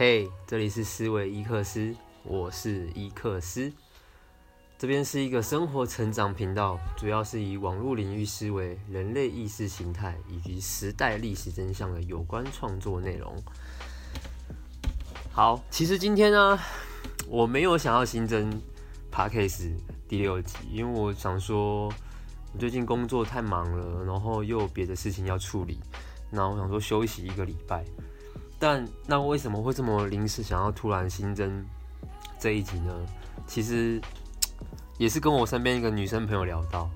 [0.00, 3.70] 嘿这里是思维伊克斯，我是伊克斯。
[4.78, 13.36] 这边是一个生活成长频道，主要是以网络领域思维、人类意识形态以及时代历史真相的有关创作内容。
[15.32, 16.58] 好，其实今天呢，
[17.28, 18.58] 我没有想要新增
[19.12, 19.70] Podcast
[20.08, 21.92] 第六集，因为我想说，
[22.54, 25.78] 我最近工作太忙了，然后又有别的事情要处理，
[26.30, 27.84] 那我想说休息一个礼拜。
[28.60, 31.64] 但那为什么会这么临时想要突然新增
[32.38, 32.94] 这一集呢？
[33.46, 33.98] 其实
[34.98, 36.88] 也是跟我身边一个女生朋友聊到，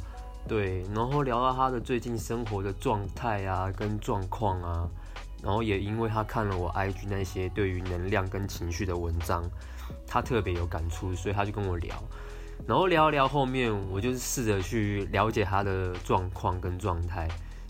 [0.46, 4.86] 对，然后聊到她的最近生活的状态啊，跟状况啊，
[5.42, 9.42] 然后也因为她看了我 IG 那些对于能量跟情绪的文章，
[10.06, 11.96] 她特别有感触，所以她就跟我聊，
[12.66, 17.26] 然后聊一聊后面，我就是试着去了解她的状况跟状态。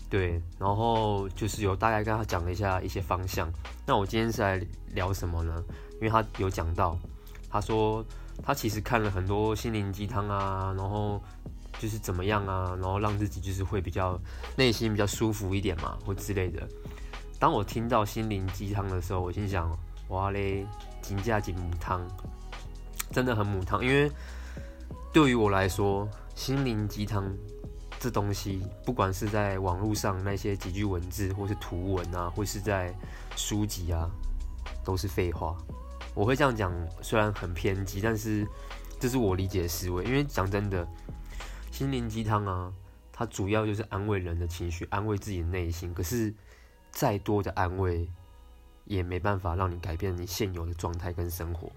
[0.07, 3.51] 对，然后就是有大概跟他讲了一下一些方向。
[3.85, 4.61] 那我今天是来
[4.93, 5.63] 聊什么呢？
[5.95, 6.97] 因为他有讲到，
[7.49, 8.05] 他说
[8.43, 11.21] 他其实看了很多心灵鸡汤啊，然后
[11.79, 14.17] 就是怎么样啊，然后让自己就是会比较
[14.55, 16.65] 内心比较舒服一点嘛，或之类的。
[17.39, 19.75] 当我听到心灵鸡汤的时候，我心想：
[20.09, 20.65] 哇嘞，
[21.01, 21.99] 金价金母汤，
[23.11, 23.83] 真的很母汤。
[23.83, 24.09] 因为
[25.11, 27.25] 对于我来说，心灵鸡汤。
[28.05, 32.93] 这东西，不管是在网络上那些几句文字，或是图文啊，或是在
[33.35, 34.07] 书籍啊，
[34.83, 35.57] 都是废话。
[36.13, 38.47] 我会这样讲，虽然很偏激，但是
[38.99, 40.03] 这是我理解的思维。
[40.03, 40.87] 因为讲真的，
[41.71, 42.71] 心灵鸡汤啊，
[43.11, 45.91] 它主要就是安慰人的情绪，安慰自己的内心。
[45.91, 46.31] 可是
[46.91, 48.07] 再多的安慰，
[48.83, 51.71] 也没办法让你改变你现有的状态跟生活。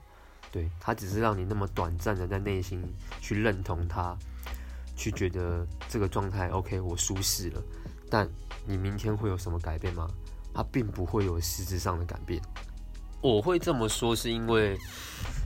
[0.52, 2.84] 对，它只是让你那么短暂的在内心
[3.18, 4.14] 去认同它。
[4.98, 7.62] 去觉得这个状态 OK，我舒适了，
[8.10, 8.28] 但
[8.66, 10.08] 你明天会有什么改变吗？
[10.52, 12.42] 它并不会有实质上的改变。
[13.20, 14.76] 我会这么说是因为，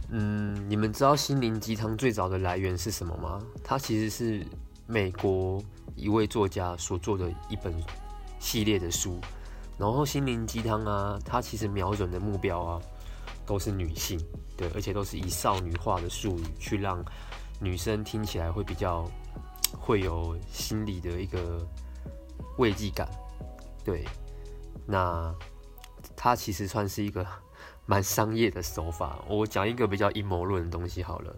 [0.09, 3.39] 嗯，你们知道心灵鸡汤最早的来源是什么吗？
[3.62, 4.47] 它其实是
[4.87, 5.62] 美国
[5.95, 7.75] 一位作家所做的一本
[8.41, 9.21] 系列的书。
[9.79, 12.81] 然后心灵鸡汤啊，它其实瞄准的目标啊，
[13.45, 14.19] 都是女性，
[14.57, 17.05] 对，而且都是以少女化的术语去让
[17.61, 19.07] 女生听起来会比较。
[19.78, 21.66] 会有心理的一个
[22.59, 23.09] 慰藉感，
[23.84, 24.05] 对，
[24.87, 25.34] 那
[26.16, 27.27] 它其实算是一个
[27.87, 29.19] 蛮商业的手法。
[29.28, 31.34] 我讲一个比较阴谋论的东西好了，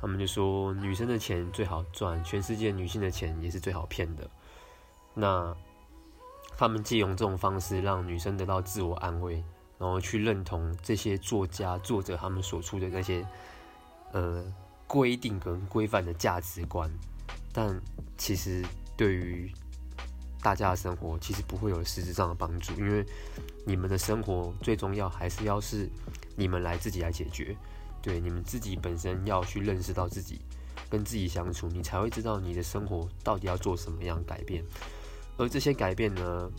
[0.00, 4.28] 他们就说女生的钱最好赚，全世界女性的钱也是最好骗的。
[5.14, 5.56] 那
[6.56, 9.44] 他们借用这种方式让女生得到自我安慰，
[9.78, 13.26] 然后去认同这些作家作者他们所出的那些
[14.12, 14.44] 呃
[14.86, 16.90] 规定跟规范的价值观。
[17.56, 17.74] 但
[18.18, 18.62] 其实
[18.98, 19.50] 对于
[20.42, 23.02] 大家的生活，其实不会有实质上的帮助，因为
[23.64, 25.88] 你们的生活最重要还是要是
[26.36, 27.56] 你们来自己来解决。
[28.02, 30.38] 对，你们自己本身要去认识到自己，
[30.90, 34.62] 跟自己相处，你才会知道你的生活到底要做什么样改变。
[35.38, 36.50] 而这些改变呢，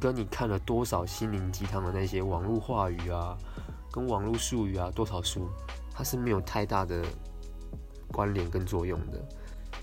[0.00, 3.38] 跟你看了多少心灵鸡汤的那些网络话语啊，
[3.92, 5.48] 跟网络术语啊，多少书，
[5.92, 7.04] 它是没有太大的
[8.08, 9.24] 关联跟作用的。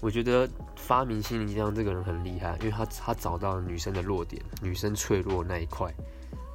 [0.01, 5.94] 我觉得发明心灵鸡汤这个人很厉害，因为他他找到了女生的弱点，女生脆弱那一块，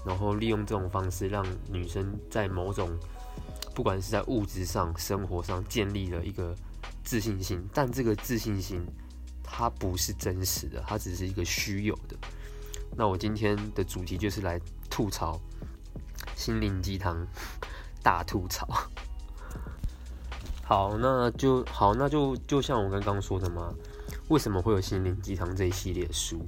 [0.04, 2.98] 然后利用这种方式让女生在某种，
[3.72, 6.54] 不管是在物质上、生活上建立了一个
[7.04, 8.84] 自信心，但这个自信心
[9.44, 12.16] 它不是真实的，它只是一个虚有的。
[12.96, 15.40] 那我今天的主题就是来吐槽
[16.34, 17.24] 心灵鸡汤，
[18.02, 18.66] 大吐槽。
[20.68, 23.72] 好，那就好，那就就像我刚刚说的嘛，
[24.28, 26.44] 为什么会有心灵鸡汤这一系列书？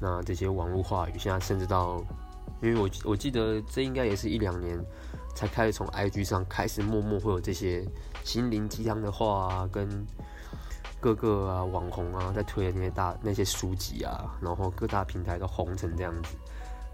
[0.00, 2.00] 那这些网络话语，现在甚至到，
[2.62, 4.78] 因为我我记得这应该也是一两年
[5.34, 7.84] 才开始从 IG 上开始默默会有这些
[8.22, 10.06] 心灵鸡汤的话啊，跟
[11.00, 16.36] 各个啊网红啊在推的那些大那些书籍啊，然后各大平台都红成这样子，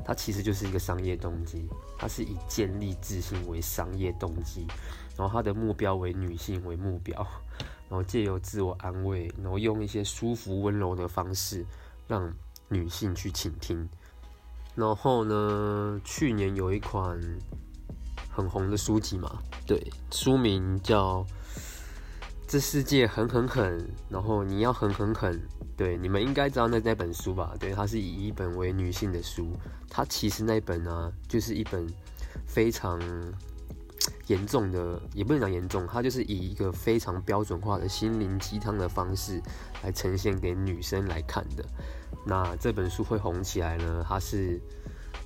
[0.04, 1.68] 它其实就是一个商业动机，
[1.98, 4.66] 它是以建立自信为商业动机。
[5.16, 7.14] 然后它的目标为女性为目标，
[7.88, 11.66] 然后借由自我安慰，然后用一些舒服温柔的方式
[12.08, 12.32] 让
[12.68, 13.88] 女性去倾听。
[14.74, 17.20] 然后呢，去年有一款
[18.30, 21.22] 很红的书籍嘛，对，书名叫
[22.52, 25.40] 《这世界狠狠狠》，然后你要狠狠狠。
[25.74, 27.54] 对，你们应该知道那那本书吧？
[27.58, 29.56] 对，它是以一本为女性的书，
[29.88, 31.86] 它其实那本呢、啊，就是一本
[32.46, 33.00] 非常。
[34.26, 39.40] 严重的也不能讲严重，它就是以一个非常标准化的心灵鸡汤的方式
[39.82, 41.64] 来呈现给女生来看的。
[42.26, 44.04] 那这本书会红起来呢？
[44.06, 44.60] 它是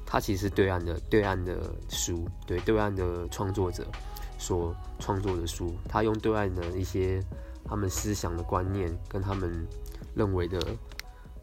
[0.04, 3.86] 它其实是对岸的对岸的书，对对岸的创作者
[4.38, 7.22] 所创作的书，他用对岸的一些
[7.64, 9.66] 他们思想的观念跟他们
[10.14, 10.60] 认为的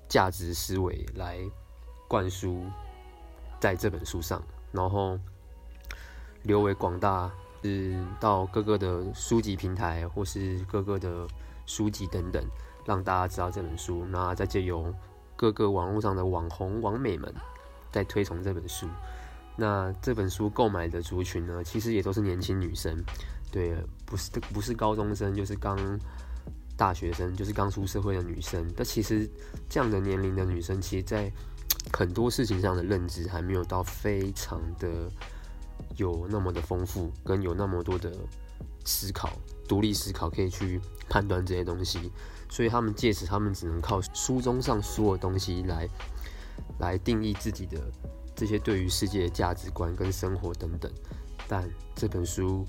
[0.08, 1.40] 价值思维来
[2.08, 2.66] 灌输
[3.60, 4.42] 在这本书上，
[4.72, 5.18] 然后
[6.44, 7.32] 留为广大，
[7.62, 11.28] 是到各个的书籍平台或是各个的
[11.66, 12.44] 书籍等等，
[12.86, 14.94] 让大家知道这本书，那再借由
[15.36, 17.34] 各个网络上的网红网美们。
[17.92, 18.88] 在推崇这本书，
[19.56, 22.96] 那这本书购买的族群呢，其实也都是年轻女生，
[23.52, 25.78] 对，不是不是高中生，就是刚
[26.76, 28.68] 大学生，就是刚出社会的女生。
[28.76, 29.30] 但其实
[29.70, 31.32] 这样的年龄的女生，其实在
[31.94, 35.10] 很多事情上的认知还没有到非常的
[35.98, 38.12] 有那么的丰富，跟有那么多的
[38.86, 39.34] 思考、
[39.68, 42.12] 独立思考可以去判断这些东西，
[42.50, 45.88] 所以他们借此，他们只能靠书中上所有东西来。
[46.80, 47.80] 来定义自己的
[48.44, 50.92] 这些对于世界的价值观跟生活等等，
[51.48, 52.68] 但这本书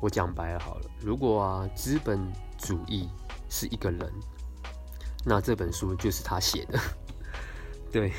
[0.00, 3.08] 我讲白了好了，如果啊资本主义
[3.50, 4.08] 是一个人，
[5.24, 6.78] 那这本书就是他写的。
[7.90, 8.12] 对，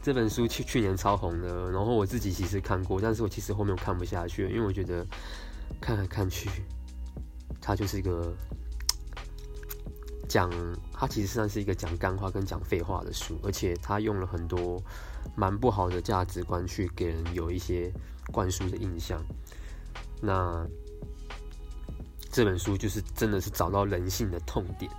[0.00, 5.04] 这本书去去年超红的，然后我自己其实看过，但是我其实后面我看不下去，因为我觉得
[5.80, 6.48] 看来看去，
[7.60, 8.32] 他就是一个。
[10.28, 10.50] 讲
[10.92, 14.80] 它其实上是一个讲干话跟讲废话的书，而且他用了很多
[15.34, 17.90] 蛮不好的价值观去给人有一些
[18.30, 19.20] 灌输的印象。
[20.20, 20.66] 那
[22.30, 24.90] 这本书就是真的是找到人性的痛点，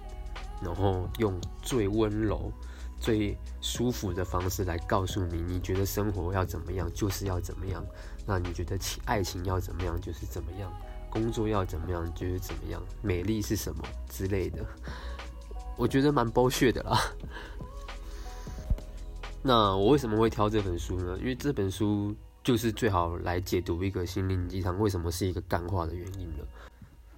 [0.63, 2.51] 然后用最温柔、
[2.99, 7.83] 最舒服的方式来告诉你：你觉得生活要怎么样，就是要怎么样；
[8.25, 10.71] 那你觉得情爱情要怎么样，就是怎么样；
[11.11, 14.65] 工作要怎么样，就是怎么样；美丽是什么之类的。
[15.79, 16.99] 我觉得蛮剥削的啦。
[19.41, 21.17] 那我为什么会挑这本书呢？
[21.19, 26.45] 因为这本书就是最好来解读一个心灵鸡汤为什么是一个干话的原因了。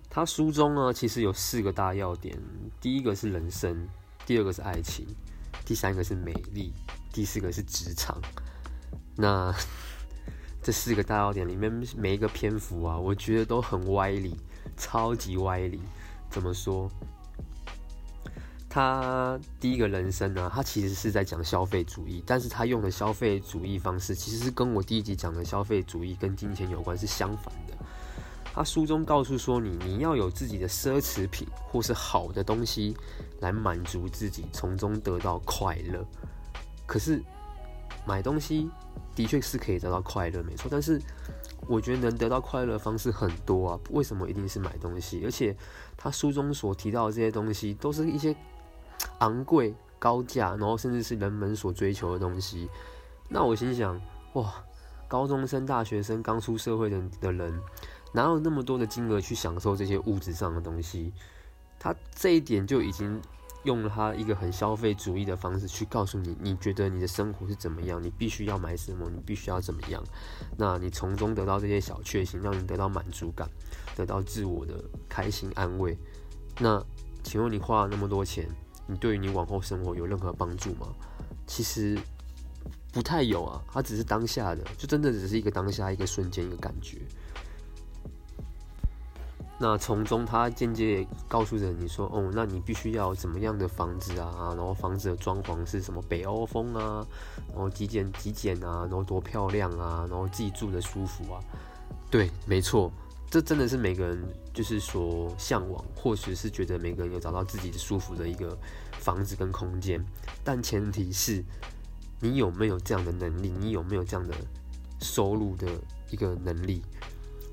[0.08, 2.38] 它书中呢，其实有四个大要点：
[2.80, 3.88] 第一个是人生，
[4.28, 5.08] 第二个是爱情，
[5.66, 6.72] 第三个是美丽，
[7.12, 8.22] 第四个是职场。
[9.16, 9.52] 那
[10.62, 14.36] 这四个大要点里面每一个篇幅啊，我觉得都很歪理，
[14.78, 15.82] 超级歪理。
[16.30, 16.88] 怎么说？
[18.74, 27.76] 他第一个人生呢，他其实是在讲消费主义，但是他用的消费主义方式，其实是跟我第一集讲的消费主义跟金钱有关，是相反的。
[28.54, 32.96] 他书中告诉说你，你要有自己的奢侈品或是好的东西
[33.42, 36.06] 来满足自己，从中得到快乐。
[36.86, 37.22] 可是
[38.06, 38.70] 买东西
[39.14, 40.98] 的确是可以得到快乐，没错，但是
[41.68, 45.24] 我觉得能得到快乐方式很多啊，为什么一定是买东西？
[45.26, 45.54] 而且
[45.98, 48.34] 他书中所提到的这些东西，都是一些。
[49.20, 52.70] 昂贵、高价，然后甚至是人们所追求的东西。
[53.30, 54.00] 那我心想，
[54.34, 54.54] 哇，
[55.08, 57.62] 高中生、大学生刚出社会的的人，
[58.14, 61.14] 哪有那么多的金额去享受这些物质上的东西？
[61.80, 63.20] 他这一点就已经
[63.64, 68.02] 用了他一个很消费主义的方式去告诉你，你觉得你的生活是怎么样？
[68.02, 69.10] 你必须要买什么？
[69.10, 70.04] 你必须要怎么样？
[70.58, 73.50] 那你从中得到这些小确幸，让你得到满足感，
[73.96, 75.98] 得到自我的开心安慰。
[76.60, 76.84] 那
[77.24, 78.48] 请问你花了那么多钱？
[78.88, 80.88] 你对于你往后生活有任何帮助吗？
[81.48, 81.98] 其实
[82.92, 86.98] 不太有啊，它只是当下的，就真的只是一个当下，一个瞬间，一个感觉。
[89.64, 94.54] 那从中，他间接告诉着你说，哦，那你必须要怎么样的房子啊？
[94.56, 97.06] 然后房子的装潢是什么北欧风啊？
[97.50, 98.88] 然后极简极简啊？
[98.90, 100.08] 然后多漂亮啊？
[100.10, 101.40] 然后自己住的舒服啊？
[102.10, 102.92] 对，没错。
[103.32, 104.22] 这真的是每个人
[104.54, 108.58] 就是说向往，或许是觉得每个人有找到自己的舒服的一个
[109.00, 110.04] 房子跟空间，
[110.44, 111.42] 但前提是
[112.20, 114.36] 你有没有这样的能力，你有没有这样的
[115.00, 115.66] 收入的
[116.10, 116.84] 一个能力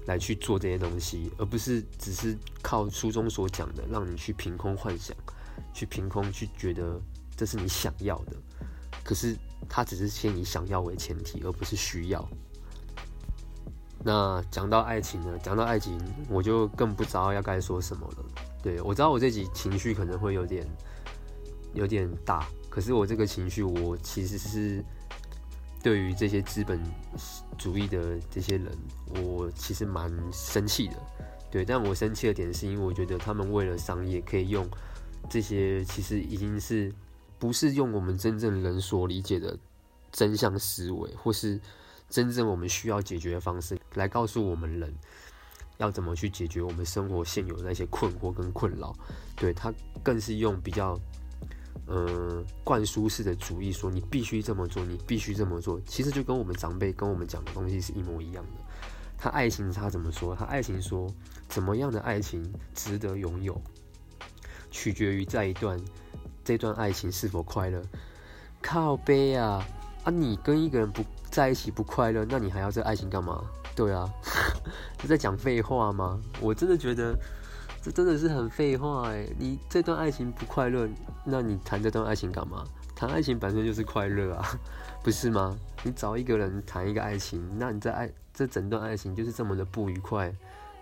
[0.06, 5.16] 来去做这些东西，而不是只是靠书中所讲的，让你去凭空幻想，
[5.72, 7.00] 去凭空去觉得
[7.36, 8.36] 这是你想要的，
[9.04, 9.36] 可是
[9.68, 12.28] 它只是先以想要为前提，而不是需要。
[14.04, 15.36] 那讲到爱情呢？
[15.42, 18.24] 讲到爱情，我就更不知道要该说什么了。
[18.62, 20.64] 对，我知道我这集情绪可能会有点
[21.74, 24.84] 有点大，可是我这个情绪，我其实是
[25.82, 26.80] 对于这些资本
[27.58, 28.72] 主义的这些人，
[29.24, 30.94] 我其实蛮生气的。
[31.50, 34.64] 对，但我生气的点是因为我觉得他们为了商业，可以用
[35.28, 36.92] 这些其实已经是
[37.36, 39.58] 不是用我们真正人所理解的
[40.12, 41.60] 真相思维，或是。
[42.08, 44.92] 真正我们需要解决的方式，来告诉我们人
[45.76, 48.94] 要怎么去解决我们生活现有的那些困惑跟困扰。
[49.36, 49.72] 对，他
[50.02, 50.98] 更是用比较
[51.86, 58.64] 呃灌输式的主义，说你必须这么做，你必须这么做，其实就跟我们长辈跟我们讲的东西是一模一样的。
[59.16, 60.34] 他爱情他怎么说？
[60.34, 61.12] 他爱情说，
[61.48, 62.42] 怎么样的爱情
[62.74, 63.60] 值得拥有，
[64.70, 65.78] 取决于在一段
[66.44, 67.82] 这段爱情是否快乐。
[68.62, 69.66] 靠背啊
[70.04, 70.10] 啊！
[70.10, 71.04] 你跟一个人不
[71.38, 73.44] 在一起不快乐，那你还要这爱情干嘛？
[73.76, 74.12] 对啊，
[75.00, 76.20] 是在讲废话吗？
[76.40, 77.16] 我真的觉得。
[77.80, 79.24] 这真的是很废话哎！
[79.38, 80.88] 你这段爱情不快乐，
[81.24, 82.64] 那你谈这段爱情干嘛？
[82.96, 84.44] 谈爱情本身就是快乐啊，
[85.04, 85.56] 不是吗？
[85.84, 90.34] 你找一个人谈一个爱情，那你这爱这整段爱情就是这么的不愉快，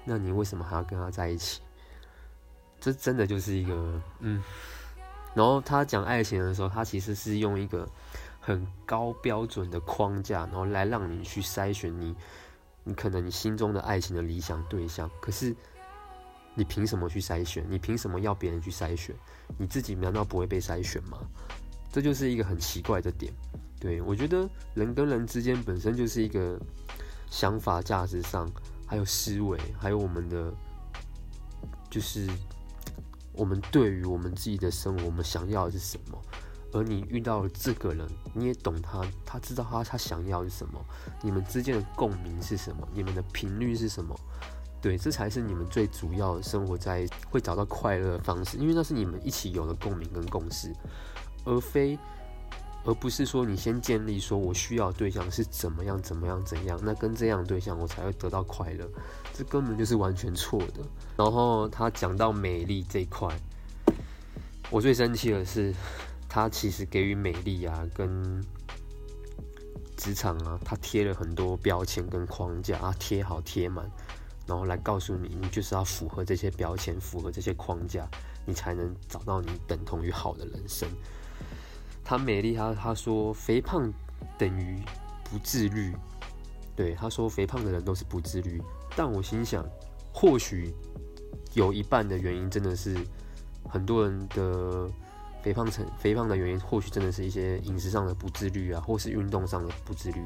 [0.06, 1.60] 那你为什么还要跟他在一起？
[2.80, 4.42] 这真的就是一个嗯。
[5.34, 7.86] 然后他讲爱情的时候，他其实是用一个
[8.46, 12.14] 很高标准的框架，然后来让你去筛选你，
[12.84, 15.54] 你可能你心中的爱情的理想对象，可是。
[16.58, 17.66] 你凭什么去筛选？
[17.68, 19.14] 你凭什么要别人去筛选？
[19.58, 21.18] 你自己难道不会被筛选吗？
[21.92, 23.30] 这就是一个很奇怪的点。
[23.78, 26.58] 对，我觉得人跟人之间本身就是一个
[27.28, 28.50] 想法、价值上，
[28.86, 30.50] 还有思维，还有我们的，
[31.90, 32.26] 就是
[33.34, 36.18] 我们对于我们自己的生活，我们想要的是什么？
[36.76, 40.78] 而你遇到了这个人，你也懂他，他知道他他想要是什么？
[41.22, 42.86] 你们之间的共鸣是什么？
[42.92, 44.14] 你们的频率是什么？
[44.82, 50.72] 对，这才是你们最主要的生活在会找到快乐的方式，因为那是你们一起有的共鸣跟共识，
[51.44, 51.98] 而非，
[52.84, 58.88] 而不是说你先建立说我需要对象是怎么样怎么样怎样，那跟这样对象我才会得到快乐，
[59.32, 60.84] 这根本就是完全错的。
[61.16, 63.34] 然后他讲到美丽这一块，
[64.70, 65.74] 我最生气的是，
[66.36, 68.44] 他其实给予美丽啊跟
[69.96, 73.90] 职场啊，他贴了很多标签跟框架啊，贴好贴满。
[74.46, 78.06] 然后来告诉你，你就是要符合这些标签，符合这些框架，
[78.44, 80.86] 你才能找到你等同于好的人生。
[82.04, 83.90] 他美丽，他他说肥胖
[84.36, 84.78] 等于
[85.24, 85.96] 不自律，
[86.76, 88.60] 对，他说肥胖的人都是不自律。
[88.94, 89.66] 但我心想，
[90.12, 90.74] 或许
[91.54, 92.94] 有一半的原因真的是
[93.66, 94.86] 很多人的
[95.46, 100.20] 肥胖成肥胖的原因，或许真的是一些饮食上的不自律啊，或是运动上的不自律。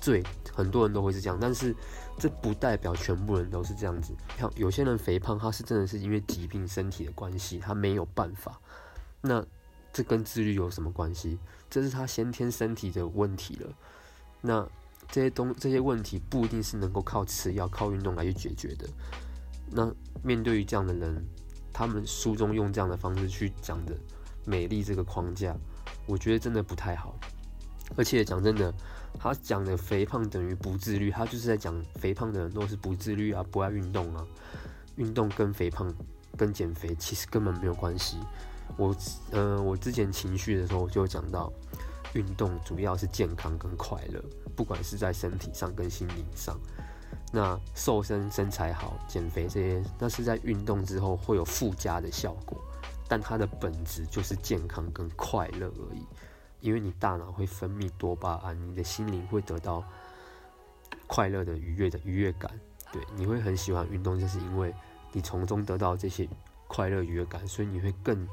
[0.00, 0.20] 最，
[0.52, 1.72] 很多人都会是这样，但是
[2.18, 4.12] 这不代表全部人都是这样子。
[4.36, 8.60] 像有些人肥胖，他是真的是因为疾病、身体的关系，他没有办法。
[9.20, 9.46] 那
[9.92, 11.38] 这跟自律有什么关系？
[11.70, 13.72] 这是他先天身体的问题了。
[14.40, 14.68] 那
[15.08, 18.88] 这些东这些问题不一定是能够靠吃药、靠运动来去解决的。
[19.70, 19.88] 那
[20.24, 21.24] 面对于这样的人，
[21.72, 23.96] 他们书中用这样的方式去讲的
[24.46, 25.54] 美丽这个框架，
[26.06, 27.14] 我觉得真的不太好。
[27.96, 28.72] 而且讲真的。
[29.18, 34.22] 他讲的肥胖等于不自律，他就是在讲肥胖的人都是不自律啊，不爱运动啊。
[34.96, 35.90] 运动跟肥胖
[36.36, 38.18] 跟减肥其实根本没有关系。
[38.76, 38.94] 我，
[39.30, 41.50] 呃，我之前情绪的时候就讲到，
[42.12, 44.22] 运动主要是健康跟快乐，
[44.54, 46.54] 不管是在身体上跟心灵上。
[47.32, 52.62] 那瘦身、身材好、减肥这些，那是在运动之后会有附加的效果，
[53.08, 56.06] 但它的本质就是健康跟快乐而已。
[56.60, 59.84] 因为你大脑会分泌多巴胺，你的心灵会得到
[61.06, 62.50] 快乐的愉悦的愉悦感。
[62.92, 64.74] 对，你会很喜欢运动，就是因为
[65.12, 66.26] 你从中得到这些
[66.66, 68.26] 快乐愉悦感，所以你会更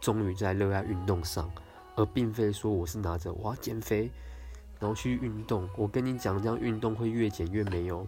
[0.00, 1.50] 忠于在热爱运动上，
[1.96, 4.10] 而并非说我是拿着我要减肥，
[4.78, 5.68] 然后去运动。
[5.76, 8.06] 我跟你讲，这样运动会越减越没有，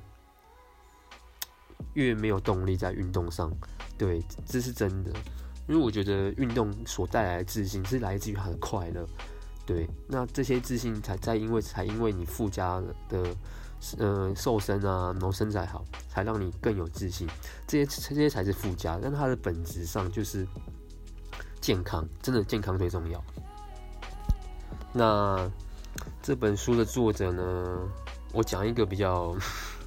[1.94, 3.50] 越没有动力在运动上。
[3.96, 5.12] 对，这是真的。
[5.66, 9.06] 因为我觉得运动所带来的自信是来自于他的快乐。
[9.66, 13.24] 对，那这些自信才在因为才因为你附加的，
[13.96, 17.26] 呃，瘦身啊，然后身材好，才让你更有自信。
[17.66, 20.46] 这些这些才是附加，但它的本质上就是
[21.62, 23.24] 健康，真的健康最重要。
[24.92, 25.50] 那
[26.22, 27.78] 这本书的作者呢，
[28.34, 29.34] 我讲一个比较，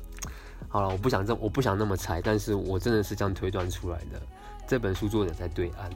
[0.67, 4.19] 好了，我不想这我不想那么猜，但是我真的是这样推断出来的。
[4.67, 5.89] 这本书作者在对岸。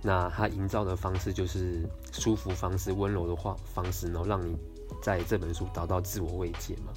[0.00, 4.56] 那他营造的方式就是舒服方式、温柔的话方式，然后让你
[5.02, 6.92] 在这本书找到自我慰藉嘛。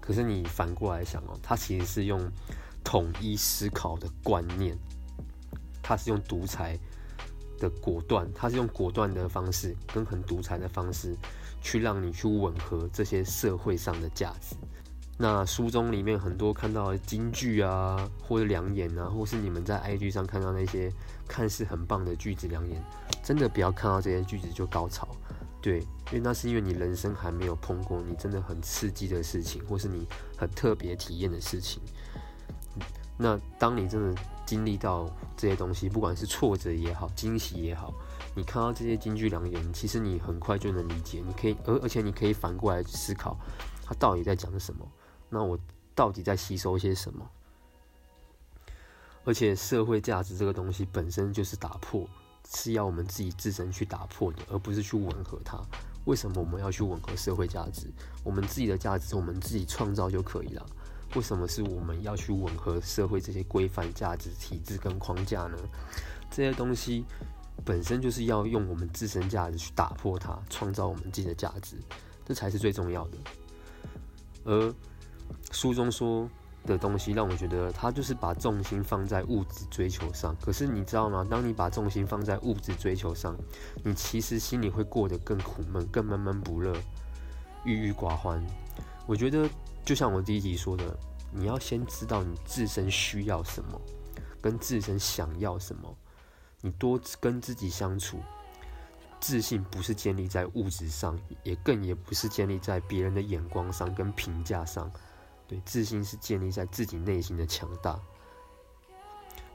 [0.00, 2.30] 可是你反过来想哦，他其实是用
[2.84, 4.78] 统一思考的观念，
[5.82, 6.78] 他是用独裁
[7.58, 11.16] 的果断，他是用果断的方式跟很独裁的方式
[11.60, 14.54] 去让你去吻合这些社会上的价值。
[15.16, 20.92] 那书中里面很多看到的金句啊，或者良言啊，或是你们在 IG 上看到那些
[21.28, 22.82] 看似很棒的句子良言，
[23.22, 25.06] 真的不要看到这些句子就高潮，
[25.62, 25.78] 对，
[26.10, 30.04] 因为那是因为你人生还没有碰过你真的很刺激的事情，或是你
[30.36, 31.80] 很特别体验的事情。
[33.16, 37.94] 那当你真的经历到这些东西，不管是挫折也好，惊喜也好，
[38.34, 41.22] 你看到这些金句良言，其实你很快就能理解。
[41.24, 43.38] 你可以，而而且你可以反过来思考，
[43.84, 44.84] 他到底在讲什么？
[45.34, 45.58] 那我
[45.96, 47.28] 到底在吸收些什么？
[49.24, 52.08] 而且社会价值这个东西本身就是打破，
[52.48, 55.60] 是要我们自己自身去打破的，而不是去吻合它。
[56.04, 57.88] 为什么我们要去吻合社会价值？
[58.22, 60.64] 我们自己的价值我们自己创造就可以了。
[61.16, 65.58] 为什么是我们要去吻合社会这些规范、价值、体制跟框架呢？
[66.30, 67.04] 这些东西
[67.64, 71.76] 本身就是要用我们自身价值去打破它，创造我们自己的价值，
[72.24, 73.18] 这才是最重要的。
[74.44, 74.74] 而
[75.50, 76.28] 书中说
[76.64, 80.36] 的东西，让我觉得他就是把重心放在物质追求上。
[80.40, 81.26] 可是你知道吗？
[81.28, 83.36] 当你把重心放在物质追求上，
[83.82, 86.74] 你其实心里会过得更苦闷、更闷闷不乐、
[87.64, 88.44] 郁郁寡欢。
[89.06, 89.48] 我觉得。
[89.84, 90.98] 就像我第一集说的，
[91.30, 93.78] 你要先知道你自身需要什么，
[94.40, 95.94] 跟自身想要什么。
[96.62, 98.18] 你多跟自己相处，
[99.20, 104.90] 自信不是建立在物质上，也更也不是建立在别人的眼光上跟评价上。
[105.46, 107.98] 对，自信是建立在自己内心的强大。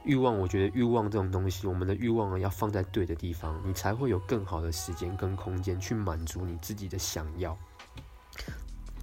[0.04, 7.56] 欲望，我觉得欲望这种东西，我们的欲望要放在对的地方，你才会有更好的时间跟空间去满足你自己的想要。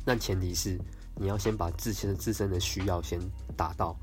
[0.05, 0.79] 那前提是。
[1.19, 3.19] 你要先把自身自身的需要先
[3.55, 3.97] 达到，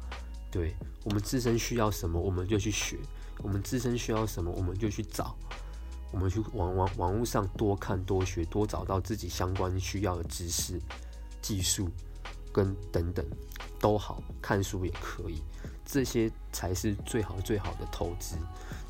[0.51, 0.75] 对，
[1.05, 2.97] 我们自身需要什么，我们就去学；
[3.41, 5.37] 我们自身需要什么，我们就去找。
[6.11, 10.77] 我们去网网网络上多看多学，多找到自己相关需要的知识、
[11.41, 11.89] 技术
[12.55, 13.27] 跟等等
[13.81, 15.43] 都好，看书也可以，
[15.85, 18.37] 这些才是最好最好的投资，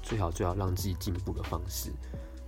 [0.03, 1.91] 最好最好让自己进步的方式。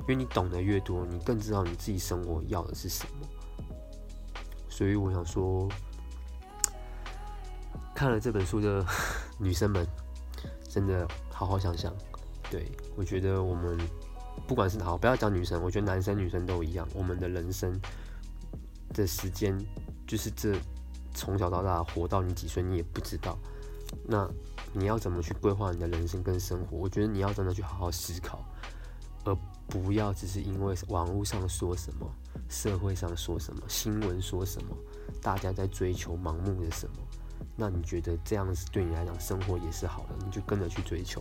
[0.00, 3.26] 因为你懂得越多，你更知道你自己生活要的是什么。
[4.68, 5.66] 所以我想说，
[7.94, 8.84] 看了这本书的
[9.40, 9.84] 女生们，
[10.68, 11.92] 真的好好想想。
[12.50, 13.76] 对，我觉得我们
[14.46, 16.86] 不管是哪，不要讲女生，我觉得男生女生都一样。
[16.94, 17.80] 我们的人生
[18.92, 19.58] 的时间
[20.06, 20.54] 就是这，
[21.16, 23.36] 从小到大活到你几岁你也不知道。
[24.06, 24.28] 那
[24.72, 26.76] 你要怎么去规划你的人生跟生活？
[26.76, 28.44] 我觉得你要真的去好好思考，
[29.24, 29.34] 而
[29.68, 32.06] 不要只是因为网络上说什么。
[32.48, 34.76] 社会上说什么，新闻说什么，
[35.20, 36.96] 大家在追求盲目的什么？
[37.56, 40.24] 那你觉得这样子对你来讲生活也是好的？
[40.24, 41.20] 你就跟着去追求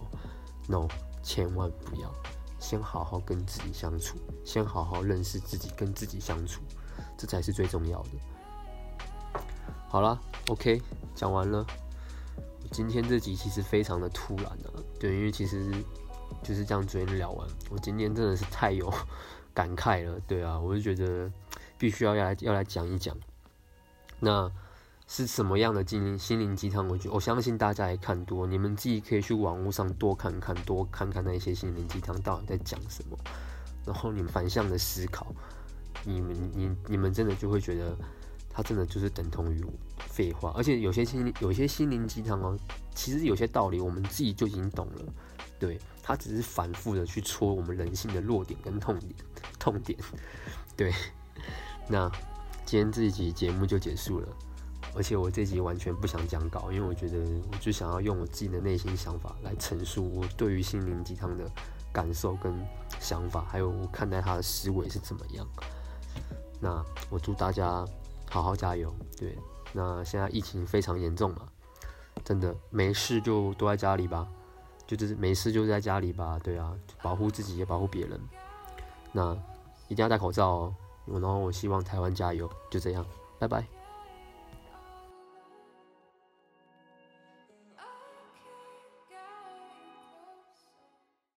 [0.68, 0.88] ？No，
[1.24, 2.14] 千万不要，
[2.60, 6.62] 先好好跟自己相处，先好好认识自己，跟自己相处，
[7.18, 8.10] 这才是最重要的。
[9.96, 10.82] 好了，OK，
[11.16, 11.66] 讲完了。
[12.70, 14.68] 今天这集其实非常的突然啊，
[15.00, 15.72] 对，因为其实
[16.44, 17.48] 就是这样昨天聊完。
[17.70, 18.94] 我今天真的是太有。
[19.54, 21.32] 感慨了，对啊，我就觉得
[21.78, 23.16] 必须要要来要来讲一讲，
[24.20, 24.52] 那
[25.08, 26.86] 是什么样的心灵心灵鸡汤？
[26.90, 33.18] 我觉得我相信大家也看多，你们自己可以去网络上多看看，多看看那些心灵鸡汤到底在讲什么，
[33.86, 35.28] 然后你们反向的思考，
[36.04, 37.98] 你们你你们真的就会觉得，
[38.56, 39.62] 它真的就是等同于
[39.98, 42.58] 废话，而且有些心有些心灵鸡汤哦，
[42.96, 45.14] 其实有些道理我们自己就已经懂了，
[45.60, 49.14] 对，它只是反复的去戳我们人性的弱点跟痛点。
[49.60, 50.00] 痛点，
[50.78, 50.94] 对，
[51.90, 52.10] 那
[52.66, 54.28] 今天这一集节目就结束了，
[54.96, 57.18] 而且我这集完全不想讲稿，因为我觉得
[57.52, 61.52] 我就想要用我自己的内心想法来陈述我对于心灵鸡汤的
[61.92, 62.54] 感受跟
[63.02, 65.46] 想法，还有我看待他的思维是怎么样。
[66.62, 67.86] 那我祝大家
[68.36, 69.38] 好好加油，对，
[69.72, 71.48] 那现在疫情非常严重嘛，
[72.26, 74.28] 真的没事就多在家里吧，
[74.86, 78.20] 就是没事就在家里吧，对啊，保护自己也保护别人，
[79.14, 79.38] 那。
[79.88, 83.06] 一定要戴口罩哦，然后我希望台湾加油，就这样，
[83.38, 83.64] 拜拜。